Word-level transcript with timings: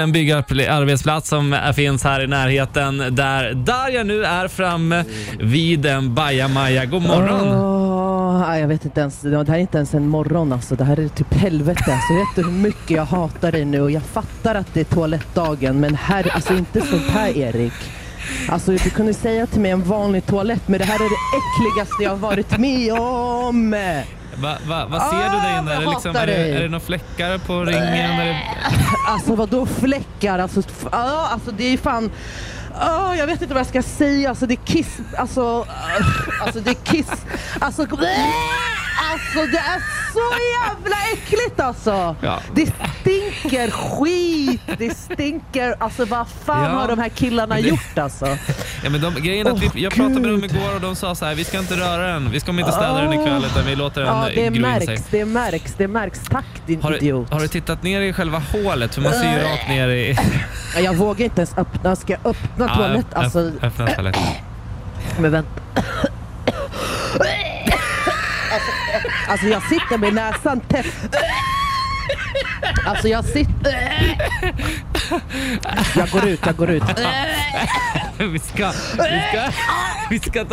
till 0.00 0.04
en 0.04 0.12
byggarbetsplats 0.12 1.28
som 1.28 1.56
finns 1.74 2.04
här 2.04 2.20
i 2.20 2.26
närheten 2.26 2.98
där 2.98 3.54
Darja 3.54 4.02
nu 4.02 4.24
är 4.24 4.48
framme 4.48 5.04
vid 5.38 5.86
en 5.86 6.14
bajamaja. 6.14 6.84
God 6.84 7.02
morgon! 7.02 7.48
Oh, 7.48 8.58
jag 8.58 8.68
vet 8.68 8.84
inte 8.84 9.00
ens. 9.00 9.20
Det 9.20 9.48
här 9.48 9.54
är 9.54 9.58
inte 9.58 9.76
ens 9.76 9.94
en 9.94 10.08
morgon 10.08 10.52
alltså. 10.52 10.74
Det 10.74 10.84
här 10.84 11.00
är 11.00 11.08
typ 11.08 11.34
helvete. 11.34 11.84
Alltså, 11.86 12.14
vet 12.14 12.36
du 12.36 12.42
hur 12.42 12.58
mycket 12.62 12.90
jag 12.90 13.04
hatar 13.04 13.52
dig 13.52 13.64
nu? 13.64 13.80
Och 13.80 13.90
jag 13.90 14.02
fattar 14.02 14.54
att 14.54 14.74
det 14.74 14.80
är 14.80 14.84
toalettdagen. 14.84 15.80
Men 15.80 15.94
här, 15.94 16.30
alltså 16.34 16.54
inte 16.54 16.80
sånt 16.80 17.10
här 17.10 17.36
Erik. 17.38 17.72
Alltså 18.48 18.72
du 18.72 18.90
kunde 18.90 19.14
säga 19.14 19.46
till 19.46 19.60
mig 19.60 19.70
en 19.70 19.82
vanlig 19.82 20.26
toalett. 20.26 20.68
Men 20.68 20.78
det 20.78 20.84
här 20.84 20.94
är 20.94 21.10
det 21.10 21.38
äckligaste 21.40 22.02
jag 22.02 22.10
har 22.10 22.16
varit 22.16 22.58
med 22.58 22.92
om. 22.92 23.74
Va, 24.34 24.56
va, 24.66 24.86
vad 24.90 25.02
ser 25.02 25.16
du 25.16 25.36
där 25.36 25.54
Ah, 25.56 25.58
inne? 25.58 25.74
Är 25.74 25.80
det, 25.80 25.86
liksom, 25.90 26.16
är, 26.16 26.26
det, 26.26 26.32
är 26.34 26.60
det 26.62 26.68
några 26.68 26.80
fläckar 26.84 27.38
på 27.38 27.64
ringen? 27.64 27.82
Är 27.82 28.24
det... 28.26 28.36
Alltså 29.08 29.34
vad 29.34 29.48
då 29.48 29.66
fläckar? 29.66 30.38
Alltså, 30.38 30.62
ja, 30.92 31.28
alltså 31.32 31.50
det 31.50 31.64
är 31.72 31.76
fan... 31.78 32.10
Ja, 32.80 33.16
jag 33.16 33.26
vet 33.26 33.42
inte 33.42 33.54
vad 33.54 33.60
jag 33.60 33.66
ska 33.66 33.82
säga. 33.82 34.28
Alltså 34.28 34.46
det 34.46 34.54
är 34.54 34.64
kiss... 34.64 34.98
Alltså... 35.16 35.66
äh, 35.98 36.42
Alltså 36.42 36.60
det 36.60 36.70
är 36.70 36.74
kiss... 36.74 37.10
Alltså... 37.60 37.86
Alltså 39.12 39.38
det 39.52 39.58
är 39.58 39.80
så 40.12 40.20
jävla 40.66 40.96
äckligt 41.12 41.60
alltså! 41.60 42.16
Ja. 42.20 42.38
Det 42.54 42.66
stinker 43.00 43.70
skit! 43.70 44.60
Det 44.78 44.96
stinker... 44.98 45.74
Alltså 45.78 46.04
vad 46.04 46.26
fan 46.44 46.64
Ja, 46.64 46.70
har 46.80 46.88
de 46.88 46.98
här 46.98 47.08
killarna 47.08 47.54
det- 47.54 47.60
gjort 47.60 47.98
alltså? 47.98 48.26
Ja, 48.84 48.90
men 48.90 49.00
de, 49.00 49.14
grejen 49.14 49.46
är 49.46 49.50
att 49.50 49.62
vi, 49.76 49.82
jag 49.82 49.92
pratade 49.92 50.20
med 50.20 50.30
dem 50.30 50.44
igår 50.44 50.74
och 50.74 50.80
de 50.80 50.96
sa 50.96 51.14
så 51.14 51.24
här, 51.24 51.34
vi 51.34 51.44
ska 51.44 51.58
inte 51.58 51.74
röra 51.76 52.06
den. 52.12 52.30
Vi 52.30 52.40
kommer 52.40 52.60
inte 52.62 52.72
städa 52.72 53.00
den 53.00 53.12
ikväll 53.12 53.44
utan 53.44 53.66
vi 53.66 53.76
låter 53.76 54.00
den 54.00 54.16
Ja, 54.16 54.24
det 54.34 54.34
gro 54.34 54.44
in 54.46 54.52
sig. 54.52 54.60
märks, 54.86 55.02
det 55.10 55.24
märks, 55.24 55.74
det 55.78 55.88
märks. 55.88 56.20
Tack 56.30 56.44
din 56.66 56.82
Har 56.82 56.90
du, 56.90 56.96
idiot. 56.96 57.30
har 57.32 57.40
du 57.40 57.48
tittat 57.48 57.82
ner 57.82 58.00
i 58.00 58.12
själva 58.12 58.38
hålet? 58.52 58.94
För 58.94 59.02
man 59.02 59.12
ser 59.12 59.32
ju 59.32 59.42
rakt 59.42 59.68
ner 59.68 59.88
i... 59.88 60.16
Jag 60.84 60.94
vågar 60.94 61.24
inte 61.24 61.40
ens 61.40 61.58
öppna. 61.58 61.96
Ska 61.96 62.12
jag 62.12 62.20
öppna? 62.30 63.02
Ja, 63.12 63.20
Alltså, 63.20 63.38
öpp- 63.38 63.64
öppna 63.66 63.86
toaletten. 63.86 64.22
Men 65.18 65.30
vänta. 65.32 65.50
Alltså, 68.52 68.70
alltså 69.28 69.46
jag 69.46 69.62
sitter 69.62 69.98
med 69.98 70.14
näsan 70.14 70.60
tätt. 70.60 71.16
Alltså 72.86 73.08
jag 73.08 73.24
sitter... 73.24 74.16
Jag 75.96 76.08
går 76.10 76.28
ut, 76.28 76.40
jag 76.46 76.56
går 76.56 76.70
ut. 76.70 76.82
vi 78.18 78.38
ska... 78.38 78.72
Vi 78.96 79.22
ska... 79.30 79.52
Vi 80.10 80.18
ska 80.18 80.44